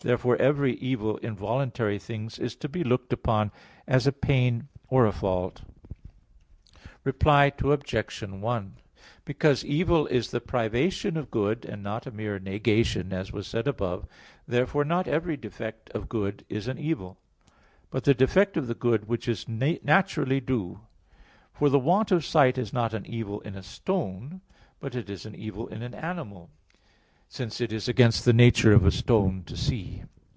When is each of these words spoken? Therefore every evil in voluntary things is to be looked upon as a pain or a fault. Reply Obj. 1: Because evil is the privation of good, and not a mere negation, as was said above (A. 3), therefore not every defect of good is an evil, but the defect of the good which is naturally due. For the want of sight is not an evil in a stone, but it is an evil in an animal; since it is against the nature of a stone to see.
Therefore 0.00 0.36
every 0.36 0.74
evil 0.76 1.16
in 1.16 1.34
voluntary 1.34 1.98
things 1.98 2.38
is 2.38 2.54
to 2.56 2.68
be 2.68 2.84
looked 2.84 3.12
upon 3.12 3.50
as 3.88 4.06
a 4.06 4.12
pain 4.12 4.68
or 4.88 5.04
a 5.04 5.10
fault. 5.10 5.62
Reply 7.02 7.50
Obj. 7.60 8.22
1: 8.22 8.74
Because 9.24 9.64
evil 9.64 10.06
is 10.06 10.30
the 10.30 10.40
privation 10.40 11.16
of 11.16 11.30
good, 11.32 11.64
and 11.64 11.82
not 11.82 12.06
a 12.06 12.12
mere 12.12 12.38
negation, 12.38 13.12
as 13.12 13.32
was 13.32 13.48
said 13.48 13.66
above 13.66 14.02
(A. 14.04 14.06
3), 14.06 14.10
therefore 14.46 14.84
not 14.84 15.08
every 15.08 15.36
defect 15.36 15.90
of 15.90 16.08
good 16.10 16.44
is 16.48 16.68
an 16.68 16.78
evil, 16.78 17.18
but 17.90 18.04
the 18.04 18.14
defect 18.14 18.56
of 18.56 18.68
the 18.68 18.74
good 18.76 19.08
which 19.08 19.26
is 19.26 19.48
naturally 19.48 20.38
due. 20.40 20.80
For 21.52 21.68
the 21.68 21.80
want 21.80 22.12
of 22.12 22.24
sight 22.24 22.58
is 22.58 22.72
not 22.72 22.94
an 22.94 23.06
evil 23.06 23.40
in 23.40 23.56
a 23.56 23.62
stone, 23.62 24.42
but 24.78 24.94
it 24.94 25.10
is 25.10 25.26
an 25.26 25.34
evil 25.34 25.66
in 25.66 25.82
an 25.82 25.94
animal; 25.94 26.50
since 27.28 27.60
it 27.60 27.72
is 27.72 27.88
against 27.88 28.24
the 28.24 28.32
nature 28.32 28.72
of 28.72 28.86
a 28.86 28.90
stone 28.92 29.42
to 29.42 29.56
see. 29.56 30.04